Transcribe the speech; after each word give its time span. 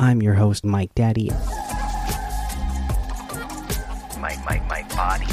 I'm 0.00 0.22
your 0.22 0.32
host, 0.32 0.64
Mike 0.64 0.94
Daddy. 0.94 1.28
My, 4.18 4.34
my, 4.46 4.62
my 4.66 4.82
body 4.96 5.26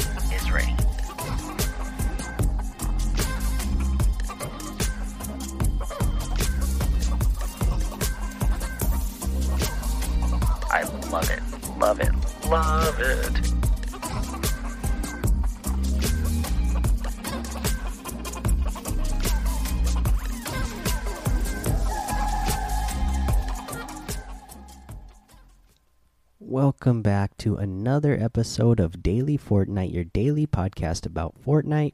Welcome 26.58 27.02
back 27.02 27.36
to 27.36 27.54
another 27.54 28.18
episode 28.20 28.80
of 28.80 29.00
Daily 29.00 29.38
Fortnite, 29.38 29.94
your 29.94 30.02
daily 30.02 30.44
podcast 30.44 31.06
about 31.06 31.40
Fortnite. 31.40 31.92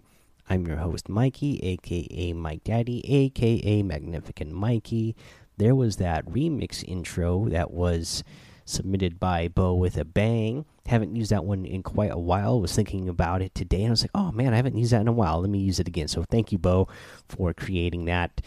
I'm 0.48 0.66
your 0.66 0.78
host, 0.78 1.06
Mikey, 1.06 1.60
aka 1.62 2.32
Mike 2.32 2.64
Daddy, 2.64 3.02
aka 3.06 3.82
Magnificent 3.82 4.52
Mikey. 4.52 5.16
There 5.58 5.74
was 5.74 5.98
that 5.98 6.24
remix 6.24 6.82
intro 6.88 7.46
that 7.50 7.72
was 7.72 8.24
submitted 8.64 9.20
by 9.20 9.48
Bo 9.48 9.74
with 9.74 9.98
a 9.98 10.04
bang. 10.06 10.64
Haven't 10.86 11.14
used 11.14 11.30
that 11.30 11.44
one 11.44 11.66
in 11.66 11.82
quite 11.82 12.10
a 12.10 12.18
while. 12.18 12.58
Was 12.58 12.74
thinking 12.74 13.06
about 13.06 13.42
it 13.42 13.54
today, 13.54 13.82
and 13.82 13.88
I 13.88 13.90
was 13.90 14.02
like, 14.02 14.12
"Oh 14.14 14.32
man, 14.32 14.54
I 14.54 14.56
haven't 14.56 14.78
used 14.78 14.92
that 14.92 15.02
in 15.02 15.08
a 15.08 15.12
while. 15.12 15.42
Let 15.42 15.50
me 15.50 15.58
use 15.58 15.78
it 15.78 15.88
again." 15.88 16.08
So 16.08 16.24
thank 16.30 16.52
you, 16.52 16.58
Bo, 16.58 16.88
for 17.28 17.52
creating 17.52 18.06
that. 18.06 18.40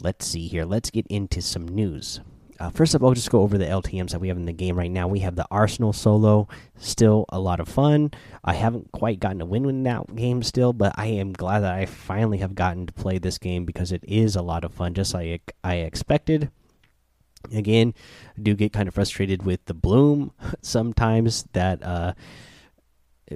Let's 0.00 0.26
see 0.26 0.48
here. 0.48 0.64
Let's 0.64 0.88
get 0.88 1.06
into 1.08 1.42
some 1.42 1.68
news. 1.68 2.22
Uh, 2.62 2.70
first 2.70 2.94
up, 2.94 3.02
I'll 3.02 3.12
just 3.12 3.28
go 3.28 3.40
over 3.40 3.58
the 3.58 3.64
LTMs 3.64 4.10
that 4.12 4.20
we 4.20 4.28
have 4.28 4.36
in 4.36 4.44
the 4.44 4.52
game 4.52 4.78
right 4.78 4.90
now. 4.90 5.08
We 5.08 5.18
have 5.18 5.34
the 5.34 5.48
Arsenal 5.50 5.92
solo, 5.92 6.46
still 6.76 7.24
a 7.30 7.40
lot 7.40 7.58
of 7.58 7.68
fun. 7.68 8.12
I 8.44 8.52
haven't 8.52 8.92
quite 8.92 9.18
gotten 9.18 9.40
a 9.40 9.44
win 9.44 9.68
in 9.68 9.82
that 9.82 10.14
game 10.14 10.44
still, 10.44 10.72
but 10.72 10.92
I 10.94 11.06
am 11.06 11.32
glad 11.32 11.60
that 11.60 11.74
I 11.74 11.86
finally 11.86 12.38
have 12.38 12.54
gotten 12.54 12.86
to 12.86 12.92
play 12.92 13.18
this 13.18 13.36
game 13.36 13.64
because 13.64 13.90
it 13.90 14.04
is 14.06 14.36
a 14.36 14.42
lot 14.42 14.62
of 14.62 14.72
fun, 14.72 14.94
just 14.94 15.12
like 15.12 15.56
I 15.64 15.78
expected. 15.78 16.52
Again, 17.52 17.94
I 18.38 18.40
do 18.40 18.54
get 18.54 18.72
kind 18.72 18.86
of 18.86 18.94
frustrated 18.94 19.44
with 19.44 19.64
the 19.64 19.74
bloom 19.74 20.30
sometimes 20.62 21.44
that 21.54 21.82
uh, 21.82 22.12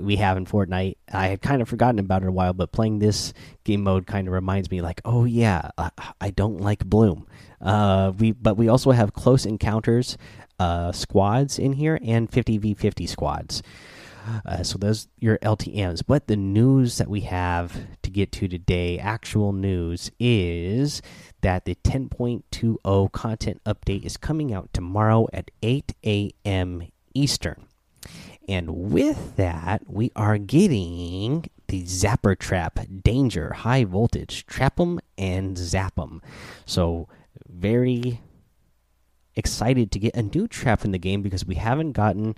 we 0.00 0.16
have 0.16 0.36
in 0.36 0.46
Fortnite. 0.46 0.96
I 1.12 1.28
had 1.28 1.42
kind 1.42 1.62
of 1.62 1.68
forgotten 1.68 1.98
about 1.98 2.22
it 2.22 2.28
a 2.28 2.32
while, 2.32 2.52
but 2.52 2.72
playing 2.72 2.98
this 2.98 3.32
game 3.64 3.82
mode 3.82 4.06
kind 4.06 4.28
of 4.28 4.34
reminds 4.34 4.70
me, 4.70 4.80
like, 4.80 5.00
oh 5.04 5.24
yeah, 5.24 5.70
I, 5.78 5.90
I 6.20 6.30
don't 6.30 6.60
like 6.60 6.84
bloom. 6.84 7.26
Uh, 7.60 8.12
we 8.18 8.32
but 8.32 8.56
we 8.56 8.68
also 8.68 8.90
have 8.90 9.12
close 9.12 9.46
encounters 9.46 10.16
uh, 10.58 10.92
squads 10.92 11.58
in 11.58 11.72
here 11.72 11.98
and 12.02 12.30
50v50 12.30 13.08
squads. 13.08 13.62
Uh, 14.44 14.62
so 14.62 14.78
those 14.78 15.08
your 15.18 15.38
LTM's. 15.38 16.02
But 16.02 16.26
the 16.26 16.36
news 16.36 16.98
that 16.98 17.08
we 17.08 17.20
have 17.22 17.76
to 18.02 18.10
get 18.10 18.32
to 18.32 18.48
today, 18.48 18.98
actual 18.98 19.52
news, 19.52 20.10
is 20.18 21.00
that 21.42 21.64
the 21.64 21.76
10.20 21.76 23.12
content 23.12 23.60
update 23.64 24.04
is 24.04 24.16
coming 24.16 24.52
out 24.52 24.72
tomorrow 24.72 25.28
at 25.32 25.50
8 25.62 25.94
a.m. 26.04 26.88
Eastern. 27.14 27.66
And 28.48 28.90
with 28.92 29.36
that, 29.36 29.82
we 29.86 30.12
are 30.14 30.38
getting 30.38 31.50
the 31.68 31.82
Zapper 31.82 32.38
Trap 32.38 32.78
Danger 33.02 33.52
High 33.52 33.84
Voltage. 33.84 34.46
Trap 34.46 34.78
'em 34.78 35.00
and 35.18 35.58
zap 35.58 35.98
'em. 35.98 36.22
So, 36.64 37.08
very 37.48 38.20
excited 39.34 39.90
to 39.92 39.98
get 39.98 40.16
a 40.16 40.22
new 40.22 40.48
trap 40.48 40.84
in 40.84 40.92
the 40.92 40.98
game 40.98 41.22
because 41.22 41.44
we 41.44 41.56
haven't 41.56 41.92
gotten 41.92 42.34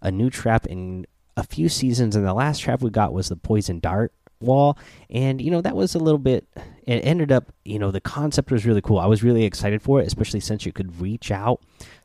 a 0.00 0.10
new 0.10 0.30
trap 0.30 0.66
in 0.66 1.06
a 1.36 1.42
few 1.42 1.68
seasons. 1.68 2.16
And 2.16 2.26
the 2.26 2.34
last 2.34 2.60
trap 2.60 2.80
we 2.80 2.90
got 2.90 3.12
was 3.12 3.28
the 3.28 3.36
Poison 3.36 3.80
Dart 3.80 4.12
wall. 4.40 4.78
And, 5.10 5.40
you 5.40 5.50
know, 5.50 5.60
that 5.60 5.76
was 5.76 5.94
a 5.94 5.98
little 5.98 6.18
bit, 6.18 6.46
it 6.86 7.00
ended 7.04 7.32
up, 7.32 7.52
you 7.64 7.78
know, 7.78 7.90
the 7.90 8.00
concept 8.00 8.50
was 8.50 8.64
really 8.64 8.80
cool. 8.80 8.98
I 8.98 9.06
was 9.06 9.22
really 9.22 9.44
excited 9.44 9.82
for 9.82 10.00
it, 10.00 10.06
especially 10.06 10.40
since 10.40 10.64
you 10.64 10.72
could 10.72 11.00
reach 11.00 11.30
out 11.30 11.60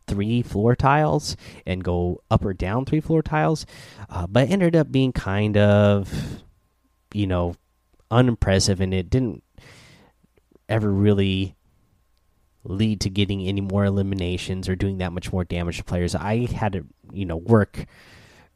three 0.08 0.42
floor 0.42 0.76
tiles 0.76 1.36
and 1.66 1.84
go 1.84 2.22
up 2.30 2.44
or 2.46 2.54
down 2.54 2.86
three 2.86 3.02
floor 3.02 3.22
tiles. 3.22 3.66
Uh, 4.10 4.28
but 4.28 4.50
ended 4.50 4.76
up 4.76 4.92
being 4.92 5.12
kind 5.12 5.58
of, 5.58 6.44
you 7.14 7.28
know, 7.28 7.56
unimpressive 8.12 8.82
and 8.82 8.94
it 8.94 9.10
didn't 9.10 9.44
ever 10.70 10.92
really 10.92 11.56
lead 12.64 13.02
to 13.02 13.10
getting 13.10 13.42
any 13.48 13.62
more 13.62 13.86
eliminations 13.86 14.70
or 14.70 14.76
doing 14.76 15.00
that 15.00 15.12
much 15.12 15.32
more 15.32 15.44
damage 15.44 15.78
to 15.78 15.84
players. 15.84 16.16
I 16.16 16.46
had 16.46 16.74
to, 16.74 16.86
you 17.12 17.26
know, 17.26 17.38
work 17.38 17.86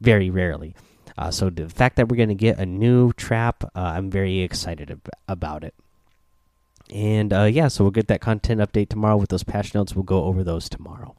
very 0.00 0.30
rarely. 0.30 0.74
Uh, 1.16 1.30
so 1.30 1.50
the 1.50 1.68
fact 1.68 1.96
that 1.96 2.08
we're 2.08 2.16
going 2.16 2.28
to 2.28 2.34
get 2.34 2.58
a 2.58 2.66
new 2.66 3.12
trap, 3.12 3.64
uh, 3.64 3.68
I'm 3.74 4.10
very 4.10 4.40
excited 4.40 4.90
ab 4.90 5.08
about 5.26 5.64
it. 5.64 5.74
And 6.92 7.32
uh, 7.32 7.44
yeah, 7.44 7.68
so 7.68 7.84
we'll 7.84 7.90
get 7.90 8.08
that 8.08 8.20
content 8.20 8.60
update 8.60 8.88
tomorrow 8.88 9.16
with 9.16 9.30
those 9.30 9.44
patch 9.44 9.74
notes. 9.74 9.94
We'll 9.94 10.04
go 10.04 10.24
over 10.24 10.44
those 10.44 10.68
tomorrow. 10.68 11.16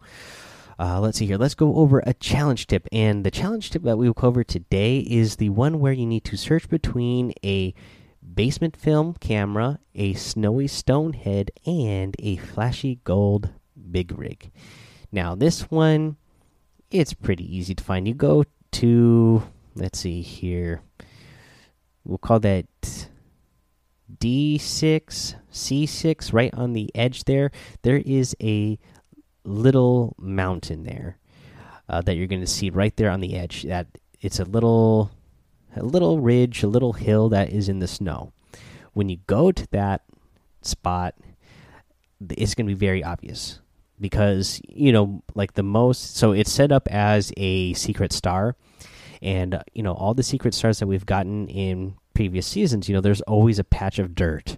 Uh, 0.79 0.99
let's 1.01 1.17
see 1.17 1.25
here. 1.25 1.37
Let's 1.37 1.55
go 1.55 1.75
over 1.75 2.01
a 2.05 2.13
challenge 2.13 2.67
tip. 2.67 2.87
And 2.91 3.25
the 3.25 3.31
challenge 3.31 3.69
tip 3.69 3.83
that 3.83 3.97
we 3.97 4.07
will 4.07 4.13
cover 4.13 4.43
today 4.43 4.99
is 4.99 5.35
the 5.35 5.49
one 5.49 5.79
where 5.79 5.91
you 5.91 6.05
need 6.05 6.23
to 6.25 6.37
search 6.37 6.69
between 6.69 7.33
a 7.43 7.73
basement 8.33 8.77
film 8.77 9.15
camera, 9.19 9.79
a 9.93 10.13
snowy 10.13 10.67
stone 10.67 11.13
head, 11.13 11.51
and 11.65 12.15
a 12.19 12.37
flashy 12.37 12.99
gold 13.03 13.49
big 13.91 14.17
rig. 14.17 14.51
Now, 15.11 15.35
this 15.35 15.69
one, 15.71 16.17
it's 16.91 17.13
pretty 17.13 17.43
easy 17.55 17.75
to 17.75 17.83
find. 17.83 18.07
You 18.07 18.13
go 18.13 18.45
to, 18.71 19.43
let's 19.75 19.99
see 19.99 20.21
here, 20.21 20.81
we'll 22.05 22.17
call 22.17 22.39
that 22.41 22.98
D6, 24.17 25.35
C6, 25.51 26.33
right 26.33 26.53
on 26.53 26.73
the 26.73 26.89
edge 26.95 27.25
there. 27.25 27.51
There 27.83 28.01
is 28.05 28.35
a 28.41 28.79
little 29.43 30.15
mountain 30.17 30.83
there 30.83 31.17
uh, 31.87 32.01
that 32.01 32.15
you're 32.15 32.27
going 32.27 32.41
to 32.41 32.47
see 32.47 32.69
right 32.69 32.95
there 32.95 33.09
on 33.09 33.19
the 33.19 33.35
edge. 33.35 33.63
That 33.63 33.87
it's 34.21 34.39
a 34.39 34.45
little, 34.45 35.11
a 35.75 35.83
little 35.83 36.19
ridge, 36.19 36.63
a 36.63 36.67
little 36.67 36.93
hill 36.93 37.29
that 37.29 37.51
is 37.51 37.69
in 37.69 37.79
the 37.79 37.87
snow. 37.87 38.33
When 38.93 39.09
you 39.09 39.17
go 39.27 39.51
to 39.51 39.67
that 39.71 40.03
spot, 40.61 41.15
it's 42.31 42.55
going 42.55 42.67
to 42.67 42.75
be 42.75 42.79
very 42.79 43.03
obvious 43.03 43.59
because 43.99 44.61
you 44.67 44.91
know, 44.91 45.23
like 45.35 45.53
the 45.53 45.63
most. 45.63 46.15
So 46.15 46.31
it's 46.31 46.51
set 46.51 46.71
up 46.71 46.87
as 46.89 47.31
a 47.37 47.73
secret 47.73 48.13
star, 48.13 48.55
and 49.21 49.55
uh, 49.55 49.63
you 49.73 49.83
know 49.83 49.93
all 49.93 50.13
the 50.13 50.23
secret 50.23 50.53
stars 50.53 50.79
that 50.79 50.87
we've 50.87 51.05
gotten 51.05 51.47
in 51.47 51.95
previous 52.19 52.47
seasons. 52.47 52.89
You 52.89 52.95
know, 52.95 52.99
there's 52.99 53.21
always 53.21 53.59
a 53.59 53.63
patch 53.63 53.97
of 53.97 54.13
dirt 54.13 54.57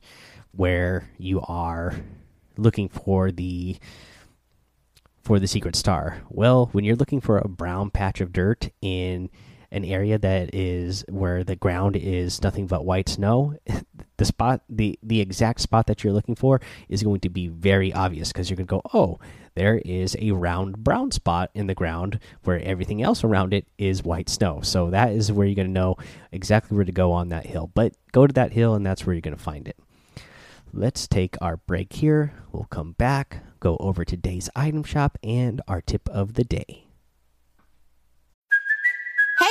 where 0.51 1.07
you 1.19 1.41
are 1.41 1.94
looking 2.57 2.89
for 2.89 3.31
the 3.31 3.77
for 5.23 5.38
the 5.38 5.45
secret 5.45 5.75
star. 5.75 6.23
Well, 6.27 6.69
when 6.72 6.83
you're 6.83 6.95
looking 6.95 7.22
for 7.22 7.38
a 7.38 7.47
brown 7.47 7.91
patch 7.91 8.19
of 8.19 8.33
dirt 8.33 8.72
in 8.81 9.29
an 9.72 9.86
area 9.86 10.18
that 10.18 10.54
is 10.54 11.06
where 11.08 11.44
the 11.44 11.56
ground 11.56 11.96
is 11.96 12.42
nothing 12.44 12.68
but 12.68 12.86
white 12.86 13.08
snow, 13.08 13.56
the 14.18 14.26
spot 14.26 14.62
the 14.70 15.00
the 15.02 15.22
exact 15.22 15.62
spot 15.62 15.88
that 15.88 16.04
you're 16.04 16.14
looking 16.14 16.36
for 16.36 16.59
is 16.90 17.04
going 17.04 17.22
to 17.22 17.30
be 17.30 17.48
very 17.48 17.94
obvious 17.94 18.32
because 18.32 18.50
you're 18.50 18.58
going 18.58 18.68
to 18.68 18.72
go, 18.72 18.82
"Oh, 18.94 19.20
there 19.56 19.82
is 19.86 20.16
a 20.20 20.32
round 20.32 20.84
brown 20.84 21.12
spot 21.12 21.52
in 21.54 21.68
the 21.68 21.74
ground 21.74 22.20
where 22.44 22.59
everything 22.59 23.02
else 23.02 23.24
around 23.24 23.54
it 23.54 23.66
is 23.78 24.04
white 24.04 24.30
snow." 24.30 24.62
So 24.62 24.90
that 24.90 25.12
is 25.14 25.32
where 25.32 25.48
you're 25.48 25.56
going 25.56 25.68
to 25.68 25.74
know 25.74 25.96
exactly 26.32 26.76
where 26.76 26.86
to 26.86 26.92
go 26.92 27.12
on 27.12 27.30
that 27.30 27.46
hill. 27.46 27.72
But 27.74 27.94
go 28.12 28.28
to 28.28 28.34
that 28.34 28.52
hill 28.52 28.76
and 28.76 28.85
that's 28.85 29.06
where 29.06 29.14
you're 29.14 29.22
going 29.22 29.38
to 29.38 29.41
find 29.41 29.67
it. 29.67 29.78
Let's 30.74 31.08
take 31.08 31.35
our 31.41 31.58
break 31.58 31.94
here. 31.94 32.34
We'll 32.52 32.64
come 32.66 32.94
back, 32.94 33.44
go 33.59 33.76
over 33.82 34.06
to 34.06 34.16
today's 34.16 34.50
item 34.56 34.84
shop 34.84 35.17
and 35.22 35.62
our 35.67 35.82
tip 35.82 36.08
of 36.09 36.35
the 36.35 36.46
day. 36.46 36.85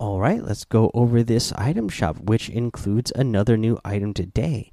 All 0.00 0.18
right, 0.18 0.42
let's 0.42 0.64
go 0.64 0.90
over 0.94 1.22
this 1.22 1.52
item 1.52 1.90
shop, 1.90 2.16
which 2.20 2.48
includes 2.48 3.12
another 3.14 3.58
new 3.58 3.78
item 3.84 4.14
today. 4.14 4.72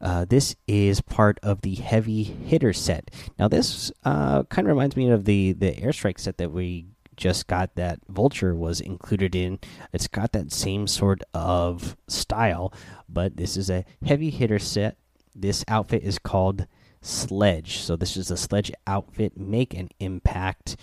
Uh, 0.00 0.24
this 0.24 0.54
is 0.68 1.00
part 1.00 1.40
of 1.42 1.62
the 1.62 1.74
heavy 1.74 2.22
hitter 2.22 2.72
set. 2.72 3.10
Now, 3.40 3.48
this 3.48 3.90
uh, 4.04 4.44
kind 4.44 4.68
of 4.68 4.76
reminds 4.76 4.96
me 4.96 5.10
of 5.10 5.24
the 5.24 5.50
the 5.50 5.72
airstrike 5.72 6.20
set 6.20 6.38
that 6.38 6.52
we 6.52 6.86
just 7.16 7.48
got. 7.48 7.74
That 7.74 7.98
Vulture 8.08 8.54
was 8.54 8.80
included 8.80 9.34
in. 9.34 9.58
It's 9.92 10.06
got 10.06 10.30
that 10.30 10.52
same 10.52 10.86
sort 10.86 11.24
of 11.34 11.96
style, 12.06 12.72
but 13.08 13.36
this 13.36 13.56
is 13.56 13.68
a 13.68 13.84
heavy 14.06 14.30
hitter 14.30 14.60
set. 14.60 14.96
This 15.34 15.64
outfit 15.66 16.04
is 16.04 16.20
called 16.20 16.68
Sledge. 17.00 17.78
So 17.78 17.96
this 17.96 18.16
is 18.16 18.30
a 18.30 18.36
Sledge 18.36 18.70
outfit. 18.86 19.36
Make 19.36 19.74
an 19.74 19.88
impact. 19.98 20.76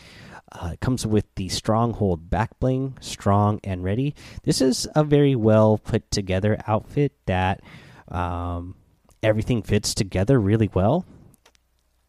Uh, 0.51 0.72
it 0.74 0.80
comes 0.80 1.06
with 1.06 1.25
the 1.36 1.50
Stronghold 1.50 2.30
back 2.30 2.60
bling, 2.60 2.98
strong 3.01 3.60
and 3.63 3.84
ready. 3.84 4.16
This 4.44 4.62
is 4.62 4.88
a 4.96 5.04
very 5.04 5.36
well 5.36 5.78
put 5.78 6.10
together 6.12 6.60
outfit 6.68 7.13
that 7.28 7.62
um, 8.10 8.75
everything 9.22 9.62
fits 9.62 9.94
together 9.94 10.40
really 10.40 10.69
well. 10.74 11.06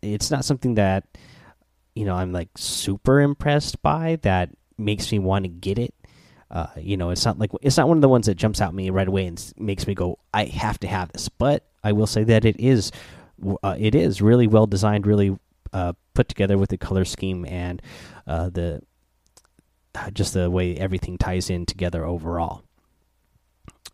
It's 0.02 0.30
not 0.30 0.44
something 0.44 0.74
that 0.76 1.04
you 1.94 2.04
know 2.06 2.14
I'm 2.14 2.32
like 2.32 2.48
super 2.56 3.20
impressed 3.20 3.82
by 3.82 4.18
that 4.22 4.50
makes 4.78 5.12
me 5.12 5.18
want 5.18 5.44
to 5.44 5.48
get 5.48 5.78
it. 5.78 5.94
Uh, 6.50 6.66
you 6.76 6.96
know, 6.96 7.10
it's 7.10 7.24
not 7.24 7.38
like 7.38 7.50
it's 7.62 7.76
not 7.76 7.86
one 7.86 7.98
of 7.98 8.02
the 8.02 8.08
ones 8.08 8.26
that 8.26 8.34
jumps 8.34 8.60
out 8.60 8.74
me 8.74 8.90
right 8.90 9.06
away 9.06 9.26
and 9.26 9.52
makes 9.56 9.86
me 9.86 9.94
go, 9.94 10.18
I 10.34 10.46
have 10.46 10.80
to 10.80 10.88
have 10.88 11.12
this. 11.12 11.28
But 11.28 11.64
I 11.84 11.92
will 11.92 12.08
say 12.08 12.24
that 12.24 12.44
it 12.44 12.58
is, 12.58 12.90
uh, 13.62 13.76
it 13.78 13.94
is 13.94 14.20
really 14.20 14.48
well 14.48 14.66
designed, 14.66 15.06
really 15.06 15.38
put 16.14 16.28
together 16.28 16.58
with 16.58 16.70
the 16.70 16.78
color 16.78 17.04
scheme 17.04 17.44
and 17.46 17.80
uh, 18.26 18.48
the 18.50 18.82
uh, 19.94 20.10
just 20.10 20.34
the 20.34 20.50
way 20.50 20.76
everything 20.76 21.18
ties 21.18 21.50
in 21.50 21.66
together 21.66 22.04
overall. 22.04 22.62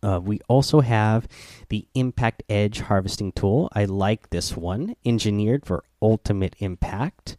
Uh, 0.03 0.19
we 0.23 0.39
also 0.47 0.81
have 0.81 1.27
the 1.69 1.87
Impact 1.95 2.43
Edge 2.49 2.81
harvesting 2.81 3.31
tool. 3.31 3.69
I 3.73 3.85
like 3.85 4.29
this 4.29 4.55
one, 4.55 4.95
engineered 5.03 5.65
for 5.65 5.83
ultimate 6.01 6.55
impact. 6.59 7.35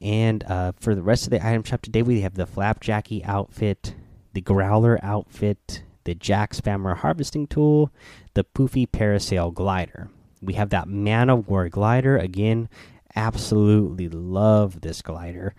And 0.00 0.44
uh, 0.44 0.72
for 0.78 0.94
the 0.94 1.02
rest 1.02 1.24
of 1.24 1.30
the 1.30 1.44
item 1.44 1.62
shop 1.62 1.82
today, 1.82 2.02
we 2.02 2.20
have 2.20 2.34
the 2.34 2.46
Flapjacky 2.46 3.24
outfit, 3.26 3.94
the 4.34 4.42
Growler 4.42 4.98
outfit, 5.02 5.82
the 6.04 6.14
Jack 6.14 6.52
Spammer 6.52 6.96
harvesting 6.96 7.46
tool, 7.46 7.90
the 8.34 8.44
Poofy 8.44 8.86
Parasail 8.86 9.52
glider. 9.52 10.08
We 10.40 10.54
have 10.54 10.70
that 10.70 10.88
Man 10.88 11.30
of 11.30 11.48
War 11.48 11.68
glider 11.68 12.16
again. 12.16 12.68
Absolutely 13.16 14.08
love 14.08 14.80
this 14.80 15.02
glider. 15.02 15.54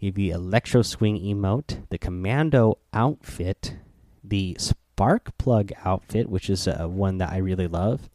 The 0.00 0.30
Electro 0.30 0.82
Swing 0.82 1.18
emote, 1.18 1.86
the 1.90 1.98
Commando 1.98 2.78
outfit, 2.92 3.76
the 4.22 4.56
Spark 4.58 5.36
Plug 5.38 5.72
outfit, 5.84 6.28
which 6.28 6.48
is 6.48 6.68
uh, 6.68 6.86
one 6.88 7.18
that 7.18 7.30
I 7.30 7.38
really 7.38 7.66
love. 7.66 8.08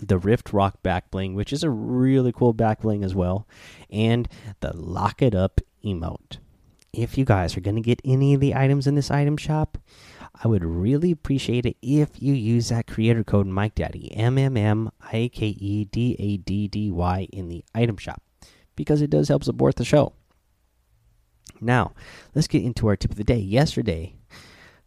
The 0.00 0.18
Rift 0.18 0.52
Rock 0.52 0.82
back 0.82 1.10
bling, 1.10 1.34
which 1.34 1.52
is 1.52 1.62
a 1.62 1.70
really 1.70 2.32
cool 2.32 2.52
back 2.52 2.80
bling 2.80 3.04
as 3.04 3.14
well, 3.14 3.46
and 3.90 4.28
the 4.60 4.74
Lock 4.74 5.20
It 5.20 5.34
Up 5.34 5.60
emote. 5.84 6.38
If 6.92 7.18
you 7.18 7.24
guys 7.24 7.56
are 7.56 7.60
going 7.60 7.76
to 7.76 7.82
get 7.82 8.00
any 8.04 8.34
of 8.34 8.40
the 8.40 8.54
items 8.54 8.86
in 8.86 8.94
this 8.94 9.10
item 9.10 9.36
shop, 9.36 9.78
I 10.42 10.48
would 10.48 10.64
really 10.64 11.10
appreciate 11.10 11.66
it 11.66 11.76
if 11.82 12.22
you 12.22 12.32
use 12.32 12.70
that 12.70 12.86
creator 12.86 13.22
code 13.22 13.46
Mike 13.46 13.74
Daddy 13.74 14.14
M 14.16 14.38
M 14.38 14.56
M 14.56 14.90
I 15.00 15.30
K 15.32 15.48
E 15.48 15.84
D 15.84 16.16
A 16.18 16.36
D 16.38 16.66
D 16.66 16.90
Y 16.90 17.28
in 17.30 17.48
the 17.48 17.62
item 17.74 17.98
shop 17.98 18.22
because 18.74 19.02
it 19.02 19.10
does 19.10 19.28
help 19.28 19.44
support 19.44 19.76
the 19.76 19.84
show. 19.84 20.14
Now, 21.60 21.92
let's 22.34 22.48
get 22.48 22.62
into 22.62 22.86
our 22.86 22.96
tip 22.96 23.10
of 23.10 23.18
the 23.18 23.24
day. 23.24 23.38
Yesterday, 23.38 24.14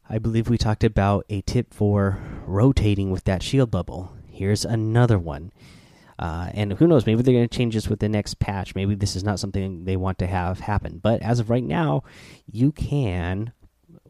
I 0.10 0.18
believe 0.18 0.50
we 0.50 0.58
talked 0.58 0.84
about 0.84 1.26
a 1.30 1.42
tip 1.42 1.72
for 1.72 2.20
rotating 2.48 3.12
with 3.12 3.26
that 3.26 3.44
shield 3.44 3.70
bubble. 3.70 4.12
Here's 4.28 4.66
another 4.66 5.20
one. 5.20 5.52
Uh, 6.18 6.50
and 6.54 6.74
who 6.74 6.88
knows, 6.88 7.06
maybe 7.06 7.22
they're 7.22 7.34
going 7.34 7.48
to 7.48 7.58
change 7.58 7.76
this 7.76 7.88
with 7.88 8.00
the 8.00 8.10
next 8.10 8.40
patch. 8.40 8.74
Maybe 8.74 8.96
this 8.96 9.16
is 9.16 9.24
not 9.24 9.40
something 9.40 9.86
they 9.86 9.98
want 9.98 10.18
to 10.20 10.28
have 10.28 10.62
happen. 10.62 11.00
But 11.02 11.22
as 11.22 11.40
of 11.40 11.50
right 11.52 11.64
now, 11.64 12.04
you 12.52 12.72
can 12.72 13.52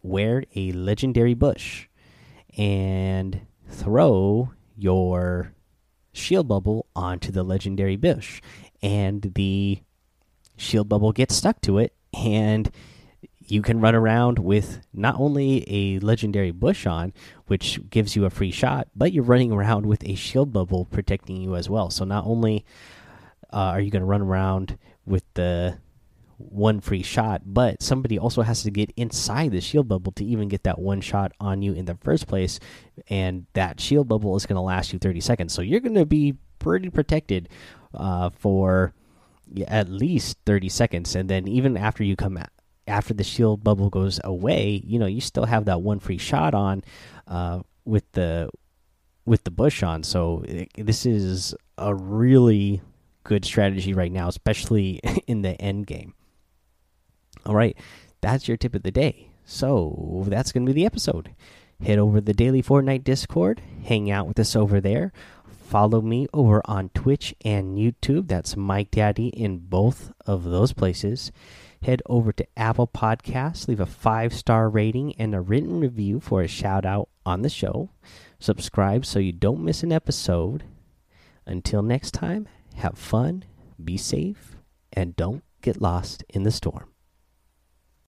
wear 0.03 0.43
a 0.55 0.71
legendary 0.73 1.33
bush 1.33 1.87
and 2.57 3.41
throw 3.67 4.51
your 4.77 5.53
shield 6.11 6.47
bubble 6.47 6.85
onto 6.95 7.31
the 7.31 7.43
legendary 7.43 7.95
bush. 7.95 8.41
And 8.81 9.31
the 9.35 9.79
shield 10.57 10.89
bubble 10.89 11.11
gets 11.11 11.35
stuck 11.35 11.61
to 11.61 11.79
it. 11.79 11.93
And 12.13 12.69
you 13.39 13.61
can 13.61 13.81
run 13.81 13.95
around 13.95 14.39
with 14.39 14.79
not 14.93 15.19
only 15.19 15.65
a 15.67 15.99
legendary 15.99 16.51
bush 16.51 16.85
on, 16.85 17.13
which 17.47 17.79
gives 17.89 18.15
you 18.15 18.25
a 18.25 18.29
free 18.29 18.51
shot, 18.51 18.87
but 18.95 19.11
you're 19.11 19.23
running 19.23 19.51
around 19.51 19.85
with 19.85 20.03
a 20.07 20.15
shield 20.15 20.53
bubble 20.53 20.85
protecting 20.85 21.37
you 21.37 21.55
as 21.55 21.69
well. 21.69 21.89
So 21.89 22.05
not 22.05 22.25
only 22.25 22.65
uh, 23.51 23.57
are 23.57 23.81
you 23.81 23.91
going 23.91 24.01
to 24.01 24.07
run 24.07 24.21
around 24.21 24.77
with 25.05 25.23
the 25.33 25.77
one 26.49 26.79
free 26.81 27.03
shot, 27.03 27.41
but 27.45 27.81
somebody 27.81 28.17
also 28.19 28.41
has 28.41 28.63
to 28.63 28.71
get 28.71 28.91
inside 28.95 29.51
the 29.51 29.61
shield 29.61 29.87
bubble 29.87 30.11
to 30.13 30.25
even 30.25 30.47
get 30.47 30.63
that 30.63 30.79
one 30.79 31.01
shot 31.01 31.31
on 31.39 31.61
you 31.61 31.73
in 31.73 31.85
the 31.85 31.95
first 31.95 32.27
place. 32.27 32.59
And 33.09 33.45
that 33.53 33.79
shield 33.79 34.07
bubble 34.07 34.35
is 34.35 34.45
going 34.45 34.55
to 34.55 34.61
last 34.61 34.93
you 34.93 34.99
30 34.99 35.21
seconds. 35.21 35.53
So 35.53 35.61
you're 35.61 35.79
going 35.79 35.95
to 35.95 36.05
be 36.05 36.35
pretty 36.59 36.89
protected 36.89 37.49
uh, 37.93 38.29
for 38.29 38.93
at 39.67 39.89
least 39.89 40.37
30 40.45 40.69
seconds. 40.69 41.15
And 41.15 41.29
then 41.29 41.47
even 41.47 41.77
after 41.77 42.03
you 42.03 42.15
come 42.15 42.37
after 42.87 43.13
the 43.13 43.23
shield 43.23 43.63
bubble 43.63 43.89
goes 43.89 44.19
away, 44.23 44.81
you 44.85 44.99
know, 44.99 45.05
you 45.05 45.21
still 45.21 45.45
have 45.45 45.65
that 45.65 45.81
one 45.81 45.99
free 45.99 46.17
shot 46.17 46.53
on 46.53 46.83
uh, 47.27 47.61
with 47.85 48.11
the 48.13 48.49
with 49.25 49.43
the 49.43 49.51
bush 49.51 49.83
on. 49.83 50.03
So 50.03 50.43
this 50.77 51.05
is 51.05 51.55
a 51.77 51.95
really 51.95 52.81
good 53.23 53.45
strategy 53.45 53.93
right 53.93 54.11
now, 54.11 54.27
especially 54.27 54.99
in 55.27 55.41
the 55.41 55.59
end 55.61 55.87
game. 55.87 56.13
All 57.45 57.55
right, 57.55 57.77
that's 58.21 58.47
your 58.47 58.57
tip 58.57 58.75
of 58.75 58.83
the 58.83 58.91
day. 58.91 59.29
So 59.45 60.23
that's 60.27 60.51
going 60.51 60.65
to 60.65 60.73
be 60.73 60.81
the 60.81 60.85
episode. 60.85 61.35
Head 61.83 61.99
over 61.99 62.19
to 62.19 62.25
the 62.25 62.33
Daily 62.33 62.63
Fortnite 62.63 63.03
Discord, 63.03 63.61
hang 63.83 64.09
out 64.09 64.27
with 64.27 64.39
us 64.39 64.55
over 64.55 64.79
there. 64.79 65.11
Follow 65.73 66.01
me 66.01 66.27
over 66.33 66.61
on 66.65 66.89
Twitch 66.89 67.33
and 67.43 67.77
YouTube. 67.77 68.27
That's 68.27 68.55
Mike 68.55 68.91
Daddy 68.91 69.29
in 69.29 69.57
both 69.57 70.13
of 70.25 70.43
those 70.43 70.71
places. 70.71 71.31
Head 71.81 72.01
over 72.05 72.31
to 72.31 72.47
Apple 72.55 72.87
Podcasts, 72.87 73.67
leave 73.67 73.79
a 73.79 73.85
five 73.85 74.33
star 74.33 74.69
rating 74.69 75.13
and 75.15 75.33
a 75.33 75.41
written 75.41 75.79
review 75.79 76.19
for 76.19 76.41
a 76.41 76.47
shout 76.47 76.85
out 76.85 77.09
on 77.25 77.41
the 77.41 77.49
show. 77.49 77.89
Subscribe 78.39 79.05
so 79.05 79.19
you 79.19 79.31
don't 79.31 79.65
miss 79.65 79.83
an 79.83 79.91
episode. 79.91 80.63
Until 81.45 81.81
next 81.81 82.11
time, 82.11 82.47
have 82.75 82.97
fun, 82.97 83.43
be 83.83 83.97
safe, 83.97 84.55
and 84.93 85.15
don't 85.15 85.43
get 85.61 85.81
lost 85.81 86.23
in 86.29 86.43
the 86.43 86.51
storm. 86.51 86.92